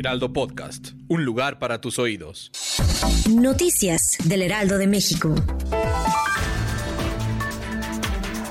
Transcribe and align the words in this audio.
Heraldo 0.00 0.32
Podcast. 0.32 0.92
Un 1.08 1.26
lugar 1.26 1.58
para 1.58 1.82
tus 1.82 1.98
oídos. 1.98 2.50
Noticias 3.28 4.16
del 4.24 4.40
Heraldo 4.40 4.78
de 4.78 4.86
México. 4.86 5.34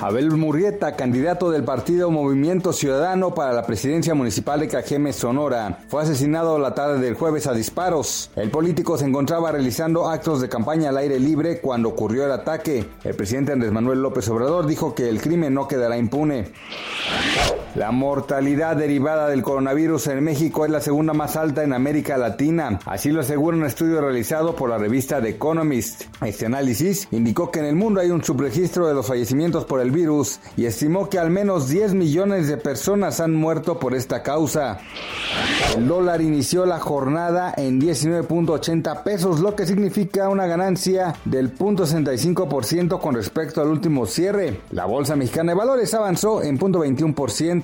Abel 0.00 0.30
Murrieta, 0.30 0.96
candidato 0.96 1.50
del 1.50 1.62
partido 1.62 2.10
Movimiento 2.10 2.72
Ciudadano 2.72 3.34
para 3.34 3.52
la 3.52 3.66
presidencia 3.66 4.14
municipal 4.14 4.58
de 4.58 4.68
Cajeme, 4.68 5.12
Sonora, 5.12 5.80
fue 5.88 6.02
asesinado 6.02 6.58
la 6.58 6.74
tarde 6.74 6.98
del 7.00 7.12
jueves 7.12 7.46
a 7.46 7.52
disparos. 7.52 8.30
El 8.36 8.50
político 8.50 8.96
se 8.96 9.04
encontraba 9.04 9.52
realizando 9.52 10.08
actos 10.08 10.40
de 10.40 10.48
campaña 10.48 10.88
al 10.88 10.96
aire 10.96 11.20
libre 11.20 11.60
cuando 11.60 11.90
ocurrió 11.90 12.24
el 12.24 12.32
ataque. 12.32 12.86
El 13.04 13.16
presidente 13.16 13.52
Andrés 13.52 13.70
Manuel 13.70 14.00
López 14.00 14.26
Obrador 14.30 14.66
dijo 14.66 14.94
que 14.94 15.10
el 15.10 15.20
crimen 15.20 15.52
no 15.52 15.68
quedará 15.68 15.98
impune. 15.98 16.52
La 17.74 17.90
mortalidad 17.90 18.76
derivada 18.76 19.28
del 19.28 19.42
coronavirus 19.42 20.06
en 20.06 20.22
México 20.22 20.64
es 20.64 20.70
la 20.70 20.80
segunda 20.80 21.12
más 21.12 21.34
alta 21.34 21.64
en 21.64 21.72
América 21.72 22.16
Latina. 22.16 22.78
Así 22.86 23.10
lo 23.10 23.20
asegura 23.20 23.56
un 23.56 23.64
estudio 23.64 24.00
realizado 24.00 24.54
por 24.54 24.70
la 24.70 24.78
revista 24.78 25.20
The 25.20 25.30
Economist. 25.30 26.04
Este 26.24 26.46
análisis 26.46 27.08
indicó 27.10 27.50
que 27.50 27.58
en 27.58 27.64
el 27.64 27.74
mundo 27.74 28.00
hay 28.00 28.10
un 28.10 28.22
subregistro 28.22 28.86
de 28.86 28.94
los 28.94 29.08
fallecimientos 29.08 29.64
por 29.64 29.80
el 29.80 29.90
virus 29.90 30.38
y 30.56 30.66
estimó 30.66 31.08
que 31.08 31.18
al 31.18 31.30
menos 31.30 31.68
10 31.68 31.94
millones 31.94 32.46
de 32.46 32.58
personas 32.58 33.18
han 33.18 33.34
muerto 33.34 33.80
por 33.80 33.92
esta 33.96 34.22
causa. 34.22 34.78
El 35.76 35.88
dólar 35.88 36.22
inició 36.22 36.66
la 36.66 36.78
jornada 36.78 37.54
en 37.56 37.80
19.80 37.80 39.02
pesos, 39.02 39.40
lo 39.40 39.56
que 39.56 39.66
significa 39.66 40.28
una 40.28 40.46
ganancia 40.46 41.16
del 41.24 41.52
0.65% 41.58 43.00
con 43.00 43.16
respecto 43.16 43.60
al 43.60 43.66
último 43.66 44.06
cierre. 44.06 44.60
La 44.70 44.84
Bolsa 44.84 45.16
Mexicana 45.16 45.50
de 45.50 45.58
Valores 45.58 45.92
avanzó 45.92 46.40
en 46.40 46.56
0.21%. 46.56 47.63